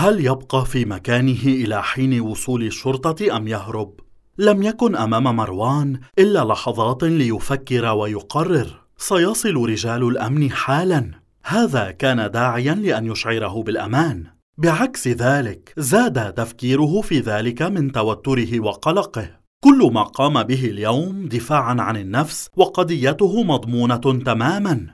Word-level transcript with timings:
هل 0.00 0.24
يبقى 0.24 0.66
في 0.66 0.84
مكانه 0.84 1.42
إلى 1.46 1.82
حين 1.82 2.20
وصول 2.20 2.62
الشرطة 2.62 3.36
أم 3.36 3.48
يهرب؟ 3.48 4.00
لم 4.38 4.62
يكن 4.62 4.96
أمام 4.96 5.36
مروان 5.36 6.00
إلا 6.18 6.44
لحظات 6.44 7.02
ليفكر 7.04 7.84
ويقرر. 7.84 8.80
سيصل 8.96 9.54
رجال 9.54 10.02
الأمن 10.02 10.50
حالا. 10.50 11.10
هذا 11.44 11.90
كان 11.90 12.30
داعيا 12.30 12.74
لأن 12.74 13.06
يشعره 13.06 13.62
بالأمان. 13.62 14.24
بعكس 14.58 15.08
ذلك 15.08 15.72
زاد 15.76 16.32
تفكيره 16.32 17.00
في 17.00 17.20
ذلك 17.20 17.62
من 17.62 17.92
توتره 17.92 18.60
وقلقه. 18.60 19.30
كل 19.64 19.90
ما 19.92 20.02
قام 20.02 20.42
به 20.42 20.64
اليوم 20.64 21.28
دفاعا 21.28 21.76
عن 21.80 21.96
النفس 21.96 22.48
وقضيته 22.56 23.42
مضمونة 23.42 24.22
تماما. 24.24 24.86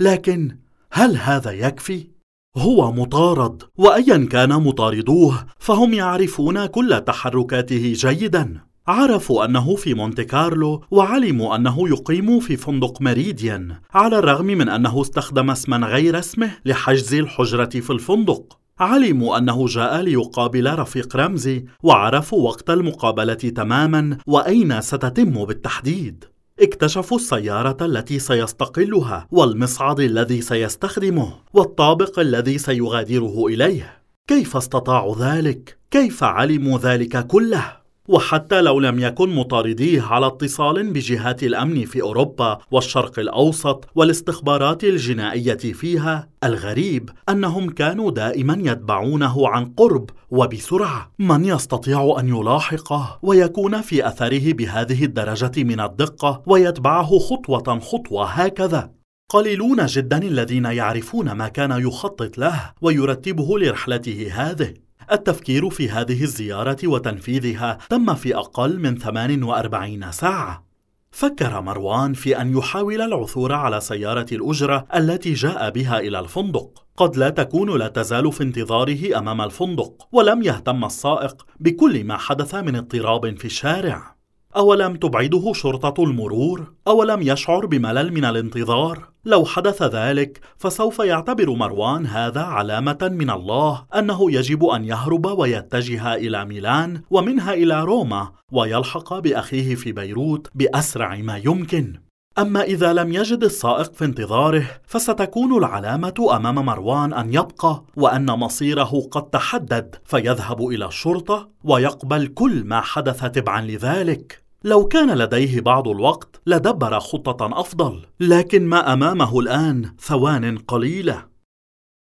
لكن 0.00 0.56
هل 0.92 1.16
هذا 1.16 1.50
يكفي؟ 1.50 2.11
هو 2.56 2.92
مطارد 2.92 3.62
وايا 3.76 4.28
كان 4.30 4.48
مطاردوه 4.48 5.46
فهم 5.58 5.94
يعرفون 5.94 6.66
كل 6.66 7.00
تحركاته 7.06 7.92
جيدا. 7.96 8.60
عرفوا 8.86 9.44
أنه 9.44 9.76
في 9.76 9.94
مونت 9.94 10.20
كارلو 10.20 10.84
وعلموا 10.90 11.56
أنه 11.56 11.88
يقيم 11.88 12.40
في 12.40 12.56
فندق 12.56 13.02
ميريديان 13.02 13.76
على 13.94 14.18
الرغم 14.18 14.46
من 14.46 14.68
أنه 14.68 15.00
استخدم 15.00 15.50
اسما 15.50 15.86
غير 15.86 16.18
اسمه 16.18 16.50
لحجز 16.64 17.14
الحجرة 17.14 17.80
في 17.80 17.90
الفندق. 17.90 18.58
علموا 18.80 19.38
أنه 19.38 19.66
جاء 19.66 20.00
ليقابل 20.00 20.78
رفيق 20.78 21.16
رمزي 21.16 21.64
وعرفوا 21.82 22.48
وقت 22.48 22.70
المقابلة 22.70 23.34
تماما 23.34 24.18
وأين 24.26 24.80
ستتم 24.80 25.44
بالتحديد. 25.44 26.24
اكتشفوا 26.62 27.16
السيارة 27.16 27.76
التي 27.86 28.18
سيستقلها 28.18 29.26
والمصعد 29.30 30.00
الذي 30.00 30.40
سيستخدمه 30.40 31.34
والطابق 31.52 32.18
الذي 32.18 32.58
سيغادره 32.58 33.46
إليه. 33.46 34.02
كيف 34.26 34.56
استطاعوا 34.56 35.16
ذلك؟ 35.16 35.78
كيف 35.90 36.24
علموا 36.24 36.78
ذلك 36.78 37.26
كله؟ 37.26 37.81
وحتى 38.08 38.60
لو 38.60 38.80
لم 38.80 38.98
يكن 38.98 39.34
مطارديه 39.34 40.02
على 40.02 40.26
اتصال 40.26 40.92
بجهات 40.92 41.42
الأمن 41.42 41.84
في 41.84 42.02
أوروبا 42.02 42.58
والشرق 42.70 43.18
الأوسط 43.18 43.88
والاستخبارات 43.94 44.84
الجنائية 44.84 45.54
فيها 45.54 46.28
الغريب 46.44 47.10
أنهم 47.28 47.70
كانوا 47.70 48.10
دائما 48.10 48.58
يتبعونه 48.58 49.48
عن 49.48 49.64
قرب 49.64 50.10
وبسرعة. 50.30 51.12
من 51.18 51.44
يستطيع 51.44 52.16
أن 52.18 52.28
يلاحقه 52.28 53.18
ويكون 53.22 53.80
في 53.80 54.08
أثره 54.08 54.52
بهذه 54.52 55.04
الدرجة 55.04 55.52
من 55.56 55.80
الدقة 55.80 56.42
ويتبعه 56.46 57.18
خطوة 57.18 57.78
خطوة 57.78 58.26
هكذا. 58.26 58.90
قليلون 59.30 59.86
جدا 59.86 60.18
الذين 60.18 60.64
يعرفون 60.64 61.32
ما 61.32 61.48
كان 61.48 61.70
يخطط 61.70 62.38
له 62.38 62.72
ويرتبه 62.82 63.58
لرحلته 63.58 64.28
هذه. 64.32 64.74
التفكير 65.12 65.70
في 65.70 65.90
هذه 65.90 66.22
الزيارة 66.22 66.76
وتنفيذها 66.84 67.78
تم 67.90 68.14
في 68.14 68.36
أقل 68.36 68.78
من 68.78 68.98
48 68.98 70.12
ساعة. 70.12 70.64
فكر 71.10 71.60
مروان 71.60 72.12
في 72.12 72.40
أن 72.40 72.56
يحاول 72.56 73.00
العثور 73.00 73.52
على 73.52 73.80
سيارة 73.80 74.26
الأجرة 74.32 74.86
التي 74.94 75.32
جاء 75.32 75.70
بها 75.70 75.98
إلى 75.98 76.18
الفندق. 76.20 76.84
قد 76.96 77.16
لا 77.16 77.30
تكون 77.30 77.78
لا 77.78 77.88
تزال 77.88 78.32
في 78.32 78.42
انتظاره 78.42 79.18
أمام 79.18 79.40
الفندق، 79.40 80.08
ولم 80.12 80.42
يهتم 80.42 80.84
السائق 80.84 81.46
بكل 81.60 82.04
ما 82.04 82.16
حدث 82.16 82.54
من 82.54 82.76
اضطراب 82.76 83.38
في 83.38 83.44
الشارع. 83.44 84.16
أولم 84.56 84.96
تبعده 84.96 85.52
شرطة 85.52 86.02
المرور؟ 86.02 86.72
أولم 86.88 87.22
يشعر 87.22 87.66
بملل 87.66 88.12
من 88.12 88.24
الانتظار؟ 88.24 89.11
لو 89.24 89.44
حدث 89.44 89.82
ذلك 89.82 90.40
فسوف 90.58 90.98
يعتبر 90.98 91.50
مروان 91.50 92.06
هذا 92.06 92.40
علامة 92.40 92.98
من 93.12 93.30
الله 93.30 93.84
أنه 93.94 94.32
يجب 94.32 94.64
أن 94.64 94.84
يهرب 94.84 95.26
ويتجه 95.38 96.14
إلى 96.14 96.44
ميلان 96.44 97.02
ومنها 97.10 97.54
إلى 97.54 97.84
روما 97.84 98.32
ويلحق 98.52 99.18
بأخيه 99.18 99.74
في 99.74 99.92
بيروت 99.92 100.48
بأسرع 100.54 101.16
ما 101.16 101.36
يمكن. 101.36 102.00
أما 102.38 102.62
إذا 102.62 102.92
لم 102.92 103.12
يجد 103.12 103.44
السائق 103.44 103.94
في 103.94 104.04
انتظاره 104.04 104.64
فستكون 104.86 105.58
العلامة 105.58 106.28
أمام 106.36 106.54
مروان 106.54 107.12
أن 107.12 107.34
يبقى 107.34 107.84
وأن 107.96 108.26
مصيره 108.26 109.08
قد 109.10 109.30
تحدد 109.30 109.94
فيذهب 110.04 110.68
إلى 110.68 110.86
الشرطة 110.86 111.50
ويقبل 111.64 112.26
كل 112.26 112.64
ما 112.64 112.80
حدث 112.80 113.24
تبعا 113.24 113.60
لذلك. 113.60 114.41
لو 114.64 114.88
كان 114.88 115.18
لديه 115.18 115.60
بعض 115.60 115.88
الوقت 115.88 116.40
لدبر 116.46 117.00
خطة 117.00 117.60
أفضل، 117.60 118.06
لكن 118.20 118.66
ما 118.66 118.92
أمامه 118.92 119.40
الآن 119.40 119.94
ثوان 120.00 120.58
قليلة. 120.58 121.24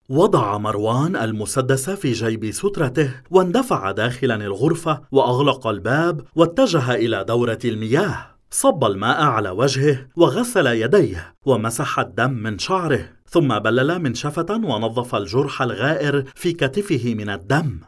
وضع 0.09 0.57
مروان 0.57 1.15
المسدس 1.15 1.89
في 1.89 2.11
جيب 2.11 2.51
سترته 2.51 3.13
واندفع 3.31 3.91
داخلا 3.91 4.35
الغرفة 4.35 5.01
وأغلق 5.11 5.67
الباب 5.67 6.21
واتجه 6.35 6.95
إلى 6.95 7.23
دورة 7.23 7.59
المياه. 7.65 8.39
صب 8.51 8.83
الماء 8.83 9.21
على 9.21 9.49
وجهه 9.49 10.07
وغسل 10.15 10.67
يديه 10.67 11.35
ومسح 11.45 11.99
الدم 11.99 12.31
من 12.31 12.59
شعره 12.59 13.09
ثم 13.27 13.59
بلل 13.59 13.99
منشفة 13.99 14.45
ونظف 14.49 15.15
الجرح 15.15 15.61
الغائر 15.61 16.23
في 16.35 16.51
كتفه 16.51 17.13
من 17.13 17.29
الدم 17.29 17.79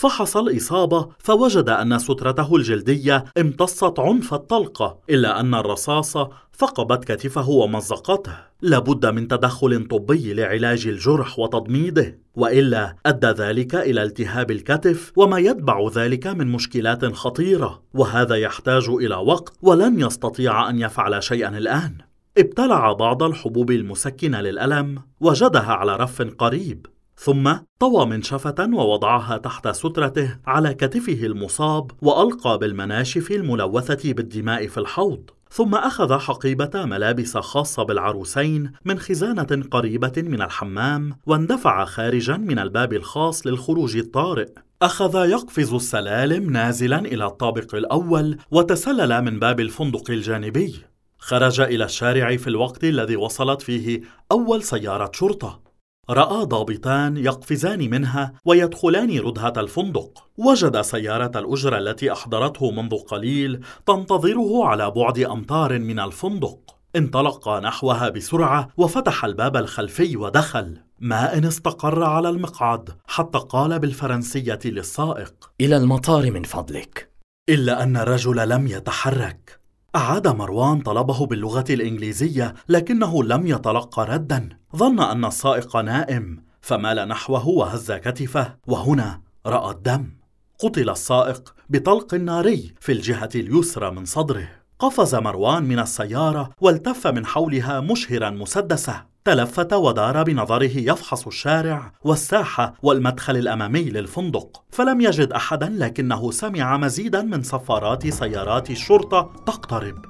فحص 0.00 0.36
الإصابة 0.36 1.08
فوجد 1.18 1.68
أن 1.68 1.98
سترته 1.98 2.56
الجلدية 2.56 3.24
امتصت 3.38 3.98
عنف 3.98 4.34
الطلقة 4.34 4.98
إلا 5.10 5.40
أن 5.40 5.54
الرصاصة 5.54 6.30
ثقبت 6.58 7.04
كتفه 7.04 7.48
ومزقته. 7.48 8.32
لابد 8.62 9.06
من 9.06 9.28
تدخل 9.28 9.86
طبي 9.88 10.34
لعلاج 10.34 10.86
الجرح 10.86 11.38
وتضميده 11.38 12.18
وإلا 12.34 12.96
أدى 13.06 13.26
ذلك 13.26 13.74
إلى 13.74 14.02
التهاب 14.02 14.50
الكتف 14.50 15.12
وما 15.16 15.38
يتبع 15.38 15.88
ذلك 15.94 16.26
من 16.26 16.46
مشكلات 16.46 17.04
خطيرة 17.04 17.82
وهذا 17.94 18.34
يحتاج 18.34 18.88
إلى 18.88 19.14
وقت 19.14 19.52
ولن 19.62 20.00
يستطيع 20.00 20.70
أن 20.70 20.78
يفعل 20.78 21.22
شيئا 21.22 21.58
الآن. 21.58 21.94
ابتلع 22.38 22.92
بعض 22.92 23.22
الحبوب 23.22 23.70
المسكنة 23.70 24.40
للألم 24.40 25.02
وجدها 25.20 25.72
على 25.72 25.96
رف 25.96 26.22
قريب. 26.22 26.86
ثم 27.16 27.52
طوى 27.78 28.06
منشفة 28.06 28.68
ووضعها 28.72 29.36
تحت 29.36 29.68
سترته 29.68 30.36
على 30.46 30.74
كتفه 30.74 31.26
المصاب 31.26 31.90
وألقى 32.02 32.58
بالمناشف 32.58 33.30
الملوثة 33.30 34.12
بالدماء 34.12 34.66
في 34.66 34.78
الحوض. 34.78 35.30
ثم 35.50 35.74
أخذ 35.74 36.18
حقيبة 36.18 36.70
ملابس 36.74 37.36
خاصة 37.36 37.82
بالعروسين 37.82 38.72
من 38.84 38.98
خزانة 38.98 39.64
قريبة 39.70 40.12
من 40.16 40.42
الحمام 40.42 41.16
واندفع 41.26 41.84
خارجا 41.84 42.36
من 42.36 42.58
الباب 42.58 42.92
الخاص 42.92 43.46
للخروج 43.46 43.96
الطارئ. 43.96 44.48
أخذ 44.82 45.30
يقفز 45.30 45.74
السلالم 45.74 46.50
نازلا 46.50 46.98
إلى 46.98 47.26
الطابق 47.26 47.74
الأول 47.74 48.38
وتسلل 48.50 49.22
من 49.22 49.38
باب 49.38 49.60
الفندق 49.60 50.10
الجانبي. 50.10 50.74
خرج 51.18 51.60
إلى 51.60 51.84
الشارع 51.84 52.36
في 52.36 52.46
الوقت 52.46 52.84
الذي 52.84 53.16
وصلت 53.16 53.62
فيه 53.62 54.00
أول 54.32 54.62
سيارة 54.62 55.10
شرطة. 55.14 55.69
رأى 56.10 56.44
ضابطان 56.44 57.16
يقفزان 57.16 57.90
منها 57.90 58.32
ويدخلان 58.44 59.18
ردهة 59.18 59.52
الفندق. 59.56 60.24
وجد 60.36 60.80
سيارة 60.80 61.38
الأجرة 61.38 61.78
التي 61.78 62.12
أحضرته 62.12 62.70
منذ 62.70 62.96
قليل 62.96 63.64
تنتظره 63.86 64.66
على 64.66 64.90
بعد 64.90 65.18
أمتار 65.18 65.78
من 65.78 66.00
الفندق. 66.00 66.58
انطلق 66.96 67.48
نحوها 67.48 68.08
بسرعة 68.08 68.68
وفتح 68.76 69.24
الباب 69.24 69.56
الخلفي 69.56 70.16
ودخل. 70.16 70.78
ما 71.00 71.38
إن 71.38 71.44
استقر 71.44 72.02
على 72.02 72.28
المقعد 72.28 72.90
حتى 73.06 73.38
قال 73.38 73.78
بالفرنسية 73.78 74.58
للسائق. 74.64 75.50
إلى 75.60 75.76
المطار 75.76 76.30
من 76.30 76.42
فضلك. 76.42 77.10
إلا 77.48 77.82
أن 77.82 77.96
الرجل 77.96 78.48
لم 78.48 78.66
يتحرك. 78.66 79.60
أعاد 79.96 80.28
مروان 80.28 80.80
طلبه 80.80 81.26
باللغة 81.26 81.64
الإنجليزية 81.70 82.54
لكنه 82.68 83.24
لم 83.24 83.46
يتلقى 83.46 84.06
ردا. 84.06 84.59
ظن 84.76 85.00
أن 85.00 85.24
السائق 85.24 85.76
نائم 85.76 86.42
فمال 86.60 87.08
نحوه 87.08 87.48
وهز 87.48 87.92
كتفه. 87.92 88.56
وهنا 88.66 89.20
رأى 89.46 89.70
الدم. 89.70 90.10
قتل 90.58 90.90
السائق 90.90 91.54
بطلق 91.68 92.14
ناري 92.14 92.74
في 92.80 92.92
الجهة 92.92 93.28
اليسرى 93.34 93.90
من 93.90 94.04
صدره. 94.04 94.48
قفز 94.78 95.14
مروان 95.14 95.62
من 95.62 95.78
السيارة 95.78 96.50
والتف 96.60 97.06
من 97.06 97.26
حولها 97.26 97.80
مشهرا 97.80 98.30
مسدسة. 98.30 99.10
تلفت 99.24 99.72
ودار 99.72 100.22
بنظره 100.22 100.78
يفحص 100.78 101.26
الشارع 101.26 101.92
والساحة 102.04 102.74
والمدخل 102.82 103.36
الأمامي 103.36 103.82
للفندق. 103.82 104.62
فلم 104.70 105.00
يجد 105.00 105.32
أحدا 105.32 105.68
لكنه 105.68 106.30
سمع 106.30 106.76
مزيدا 106.76 107.22
من 107.22 107.42
صفارات 107.42 108.08
سيارات 108.08 108.70
الشرطة 108.70 109.32
تقترب. 109.46 110.04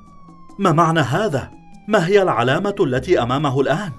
ما 0.59 0.73
معنى 0.73 1.01
هذا؟ 1.01 1.51
ما 1.89 2.06
هي 2.06 2.23
العلامة 2.23 2.75
التي 2.81 3.23
أمامه 3.23 3.61
الآن؟ 3.61 3.93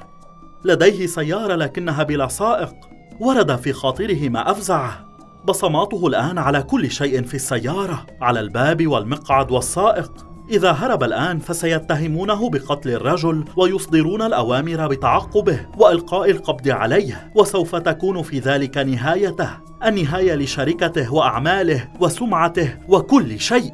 لديه 0.66 1.06
سيارة 1.06 1.56
لكنها 1.56 2.04
بلا 2.04 2.28
سائق. 2.28 2.74
ورد 3.20 3.56
في 3.56 3.74
خاطره 3.74 4.30
ما 4.30 4.52
أفزعه. 4.52 5.08
بصماته 5.46 6.08
الآن 6.08 6.38
على 6.38 6.64
كل 6.64 6.92
شيء 6.92 7.24
في 7.24 7.34
السيارة 7.34 8.06
على 8.22 8.40
الباب 8.40 8.88
والمقعد 8.88 9.52
والسائق. 9.52 10.12
إذا 10.50 10.72
هرب 10.72 11.04
الآن 11.04 11.40
فسيتهمونه 11.40 12.50
بقتل 12.50 12.90
الرجل 12.90 13.46
ويصدرون 13.58 14.22
الأوامر 14.22 14.88
بتعقبه 14.88 15.66
وإلقاء 15.78 16.32
القبض 16.32 16.70
عليه 16.70 17.32
وسوف 17.36 17.76
تكون 17.76 18.22
في 18.22 18.40
ذلك 18.40 18.78
نهايته 18.78 19.50
النهاية 19.86 20.36
لشركته 20.36 21.14
وأعماله 21.14 21.88
وسمعته 22.00 22.78
وكل 22.88 23.40
شيء. 23.40 23.74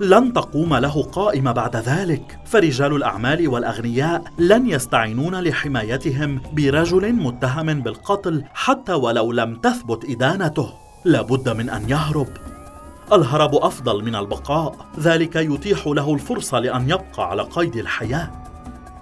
لن 0.00 0.32
تقوم 0.32 0.74
له 0.74 1.02
قائمه 1.02 1.52
بعد 1.52 1.76
ذلك. 1.76 2.38
فرجال 2.44 2.96
الأعمال 2.96 3.48
والأغنياء 3.48 4.24
لن 4.38 4.70
يستعينون 4.70 5.40
لحمايتهم 5.40 6.40
برجل 6.52 7.12
متهم 7.12 7.80
بالقتل 7.80 8.44
حتى 8.54 8.92
ولو 8.92 9.32
لم 9.32 9.56
تثبت 9.56 10.04
إدانته. 10.04 10.72
لابد 11.04 11.48
من 11.48 11.70
أن 11.70 11.90
يهرب. 11.90 12.28
الهرب 13.12 13.54
أفضل 13.54 14.04
من 14.04 14.14
البقاء. 14.14 14.86
ذلك 14.98 15.36
يتيح 15.36 15.86
له 15.86 16.14
الفرصه 16.14 16.58
لأن 16.58 16.90
يبقى 16.90 17.30
على 17.30 17.42
قيد 17.42 17.76
الحياة. 17.76 18.30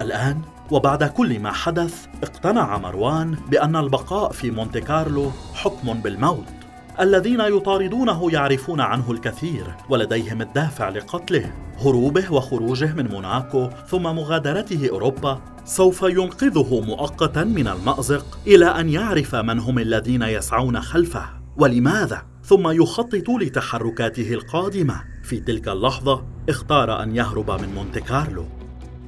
الآن 0.01 0.41
وبعد 0.71 1.03
كل 1.03 1.39
ما 1.39 1.51
حدث 1.51 2.05
اقتنع 2.23 2.77
مروان 2.77 3.35
بأن 3.49 3.75
البقاء 3.75 4.31
في 4.31 4.51
مونte 4.51 4.77
كارلو 4.77 5.31
حكم 5.53 5.93
بالموت. 5.93 6.60
الذين 7.01 7.39
يطاردونه 7.39 8.31
يعرفون 8.31 8.81
عنه 8.81 9.11
الكثير 9.11 9.75
ولديهم 9.89 10.41
الدافع 10.41 10.89
لقتله 10.89 11.53
هروبه 11.77 12.33
وخروجه 12.33 12.93
من 12.93 13.07
موناكو 13.07 13.69
ثم 13.87 14.03
مغادرته 14.03 14.89
أوروبا 14.89 15.41
سوف 15.65 16.01
ينقذه 16.01 16.81
مؤقتا 16.87 17.43
من 17.43 17.67
المأزق 17.67 18.39
إلى 18.47 18.65
أن 18.65 18.89
يعرف 18.89 19.35
من 19.35 19.59
هم 19.59 19.79
الذين 19.79 20.21
يسعون 20.21 20.81
خلفه. 20.81 21.25
ولماذا؟ 21.57 22.25
ثم 22.43 22.67
يخطط 22.67 23.29
لتحركاته 23.29 24.33
القادمة. 24.33 25.01
في 25.23 25.39
تلك 25.39 25.67
اللحظة 25.67 26.25
اختار 26.49 27.03
أن 27.03 27.15
يهرب 27.15 27.51
من 27.51 27.75
مونte 27.75 27.99
كارلو. 27.99 28.60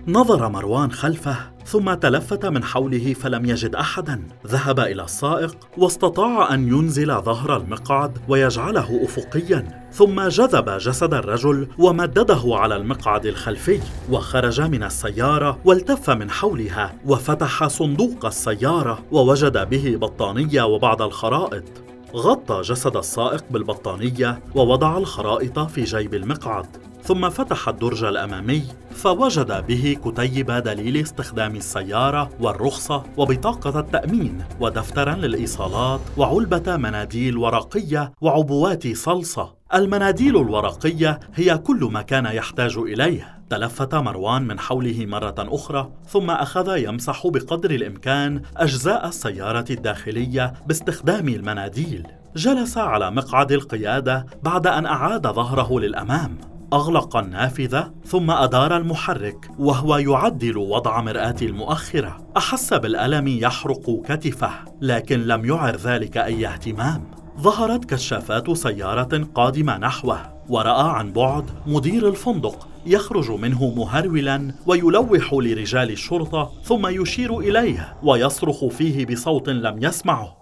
نظر 0.07 0.49
مروان 0.49 0.91
خلفه 0.91 1.35
ثم 1.65 1.93
تلفت 1.93 2.45
من 2.45 2.63
حوله 2.63 3.13
فلم 3.13 3.45
يجد 3.45 3.75
احدا. 3.75 4.27
ذهب 4.47 4.79
إلى 4.79 5.03
السائق 5.03 5.57
واستطاع 5.77 6.53
أن 6.53 6.67
ينزل 6.67 7.21
ظهر 7.21 7.57
المقعد 7.57 8.17
ويجعله 8.27 9.03
افقيا. 9.03 9.89
ثم 9.91 10.27
جذب 10.27 10.69
جسد 10.69 11.13
الرجل 11.13 11.67
ومدده 11.79 12.41
على 12.45 12.75
المقعد 12.75 13.25
الخلفي 13.25 13.79
وخرج 14.11 14.61
من 14.61 14.83
السيارة 14.83 15.59
والتف 15.65 16.09
من 16.09 16.31
حولها 16.31 16.93
وفتح 17.05 17.67
صندوق 17.67 18.25
السيارة 18.25 18.99
ووجد 19.11 19.69
به 19.69 19.97
بطانية 19.97 20.63
وبعض 20.63 21.01
الخرائط. 21.01 21.63
غطى 22.15 22.61
جسد 22.61 22.97
السائق 22.97 23.43
بالبطانية 23.51 24.39
ووضع 24.55 24.97
الخرائط 24.97 25.59
في 25.59 25.83
جيب 25.83 26.13
المقعد. 26.13 26.92
ثم 27.03 27.29
فتح 27.29 27.69
الدرج 27.69 28.03
الأمامي 28.03 28.63
فوجد 28.91 29.67
به 29.67 29.97
كتيب 30.05 30.51
دليل 30.51 30.97
استخدام 30.97 31.55
السيارة 31.55 32.29
والرخصة 32.39 33.03
وبطاقة 33.17 33.79
التأمين 33.79 34.43
ودفترا 34.59 35.15
للإيصالات 35.15 36.01
وعلبة 36.17 36.77
مناديل 36.77 37.37
ورقية 37.37 38.11
وعبوات 38.21 38.95
صلصة. 38.95 39.55
المناديل 39.73 40.37
الورقية 40.37 41.19
هي 41.35 41.57
كل 41.57 41.89
ما 41.91 42.01
كان 42.01 42.25
يحتاج 42.25 42.77
إليه. 42.77 43.43
تلفت 43.49 43.95
مروان 43.95 44.47
من 44.47 44.59
حوله 44.59 45.05
مرة 45.05 45.35
أخرى 45.39 45.91
ثم 46.07 46.29
أخذ 46.31 46.77
يمسح 46.77 47.27
بقدر 47.27 47.71
الإمكان 47.71 48.41
أجزاء 48.57 49.07
السيارة 49.07 49.65
الداخلية 49.69 50.53
باستخدام 50.67 51.29
المناديل. 51.29 52.07
جلس 52.35 52.77
على 52.77 53.11
مقعد 53.11 53.51
القيادة 53.51 54.25
بعد 54.43 54.67
أن 54.67 54.85
أعاد 54.85 55.27
ظهره 55.27 55.79
للأمام. 55.79 56.52
أغلق 56.73 57.17
النافذة 57.17 57.91
ثم 58.05 58.31
أدار 58.31 58.77
المحرك 58.77 59.49
وهو 59.59 59.97
يعدل 59.97 60.57
وضع 60.57 61.01
مرآة 61.01 61.35
المؤخرة. 61.41 62.17
أحس 62.37 62.73
بالألم 62.73 63.27
يحرق 63.27 64.01
كتفه 64.05 64.51
لكن 64.81 65.19
لم 65.19 65.45
يعر 65.45 65.75
ذلك 65.75 66.17
أي 66.17 66.47
اهتمام. 66.47 67.03
ظهرت 67.39 67.85
كشافات 67.85 68.51
سيارة 68.51 69.27
قادمة 69.35 69.77
نحوه 69.77 70.19
ورأى 70.49 70.89
عن 70.89 71.11
بعد 71.11 71.45
مدير 71.67 72.07
الفندق 72.07 72.67
يخرج 72.85 73.31
منه 73.31 73.73
مهرولا 73.77 74.51
ويلوح 74.65 75.33
لرجال 75.33 75.91
الشرطة 75.91 76.51
ثم 76.63 76.87
يشير 76.87 77.39
إليه 77.39 77.97
ويصرخ 78.03 78.65
فيه 78.65 79.05
بصوت 79.05 79.49
لم 79.49 79.83
يسمعه. 79.83 80.37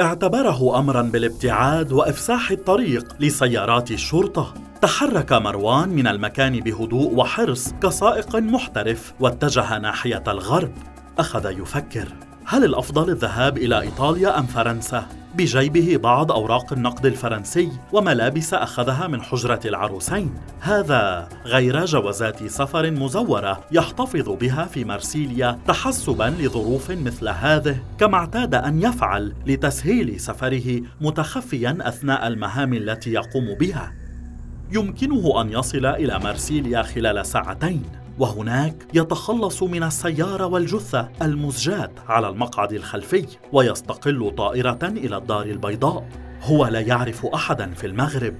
اعتبره 0.00 0.78
امرا 0.78 1.02
بالابتعاد 1.02 1.92
وإفساح 1.92 2.50
الطريق 2.50 3.16
لسيارات 3.20 3.90
الشرطة. 3.90 4.54
تحرك 4.82 5.32
مروان 5.32 5.88
من 5.88 6.06
المكان 6.06 6.60
بهدوء 6.60 7.14
وحرص 7.14 7.72
كسائق 7.82 8.36
محترف 8.36 9.14
واتجه 9.20 9.78
ناحية 9.78 10.22
الغرب. 10.28 10.72
أخذ 11.18 11.50
يفكر 11.60 12.08
هل 12.44 12.64
الأفضل 12.64 13.10
الذهاب 13.10 13.58
إلى 13.58 13.80
إيطاليا 13.80 14.38
أم 14.38 14.46
فرنسا؟ 14.46 15.06
بجيبه 15.34 15.96
بعض 15.96 16.32
أوراق 16.32 16.72
النقد 16.72 17.06
الفرنسي 17.06 17.72
وملابس 17.92 18.54
أخذها 18.54 19.06
من 19.06 19.22
حجرة 19.22 19.60
العروسين. 19.64 20.34
هذا 20.60 21.28
غير 21.44 21.84
جوازات 21.84 22.46
سفر 22.46 22.90
مزورة 22.90 23.64
يحتفظ 23.72 24.28
بها 24.28 24.64
في 24.64 24.84
مرسيليا 24.84 25.58
تحسبا 25.66 26.34
لظروف 26.38 26.90
مثل 26.90 27.28
هذه 27.28 27.76
كما 27.98 28.16
اعتاد 28.16 28.54
أن 28.54 28.82
يفعل 28.82 29.34
لتسهيل 29.46 30.20
سفره 30.20 30.80
متخفيا 31.00 31.78
أثناء 31.80 32.26
المهام 32.26 32.74
التي 32.74 33.12
يقوم 33.12 33.54
بها. 33.60 34.01
يمكنه 34.74 35.40
أن 35.40 35.52
يصل 35.52 35.86
إلى 35.86 36.18
مرسيليا 36.18 36.82
خلال 36.82 37.26
ساعتين. 37.26 37.82
وهناك 38.18 38.74
يتخلص 38.94 39.62
من 39.62 39.82
السيارة 39.82 40.46
والجثة 40.46 41.08
المزجاة 41.22 41.90
على 42.08 42.28
المقعد 42.28 42.72
الخلفي 42.72 43.26
ويستقل 43.52 44.32
طائرة 44.36 44.78
إلى 44.82 45.16
الدار 45.16 45.46
البيضاء. 45.46 46.08
هو 46.42 46.66
لا 46.66 46.80
يعرف 46.80 47.26
احدا 47.26 47.70
في 47.70 47.86
المغرب. 47.86 48.34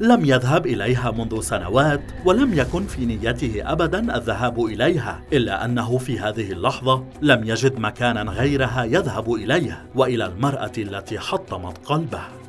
لم 0.00 0.24
يذهب 0.24 0.66
إليها 0.66 1.10
منذ 1.10 1.40
سنوات 1.40 2.00
ولم 2.24 2.54
يكن 2.54 2.86
في 2.86 3.06
نيته 3.06 3.62
ابدا 3.64 4.16
الذهاب 4.16 4.64
إليها 4.64 5.22
إلا 5.32 5.64
أنه 5.64 5.98
في 5.98 6.18
هذه 6.18 6.52
اللحظة 6.52 7.04
لم 7.22 7.44
يجد 7.44 7.78
مكانا 7.78 8.22
غيرها 8.22 8.84
يذهب 8.84 9.34
إليه 9.34 9.86
وإلى 9.94 10.26
المرأة 10.26 10.72
التي 10.78 11.18
حطمت 11.18 11.78
قلبه. 11.86 12.39